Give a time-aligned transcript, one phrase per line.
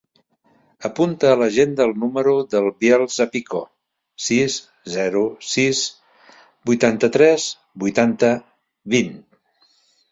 [0.87, 3.61] Apunta a l'agenda el número del Biel Zapico:
[4.29, 4.57] sis,
[4.97, 5.85] zero, sis,
[6.73, 7.49] vuitanta-tres,
[7.87, 8.37] vuitanta,
[8.99, 9.17] vint.